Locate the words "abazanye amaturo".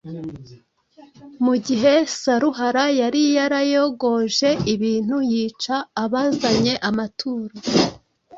6.03-7.55